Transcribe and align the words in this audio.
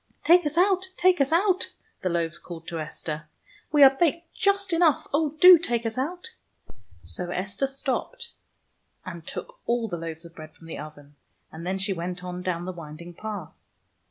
"Take 0.25 0.47
us 0.47 0.57
out! 0.57 0.87
Take 0.97 1.21
us 1.21 1.31
out!" 1.31 1.73
the 2.01 2.09
loaves 2.09 2.39
called 2.39 2.67
to 2.69 2.79
Esther. 2.79 3.27
"We 3.71 3.83
are 3.83 3.91
baked 3.95 4.33
just 4.33 4.73
enough. 4.73 5.05
Oh, 5.13 5.35
do 5.39 5.59
take 5.59 5.85
us 5.85 5.95
out!" 5.95 6.31
So 7.03 7.29
Esther 7.29 7.67
stopped 7.67 8.31
and 9.05 9.27
took 9.27 9.59
all 9.67 9.87
the 9.87 9.97
loaves 9.99 10.25
of 10.25 10.33
bread 10.33 10.53
from 10.55 10.65
the 10.65 10.79
oven, 10.79 11.17
and 11.51 11.67
then 11.67 11.77
she 11.77 11.93
went 11.93 12.23
on 12.23 12.41
down 12.41 12.65
the 12.65 12.71
winding 12.73 13.13
path. 13.13 13.53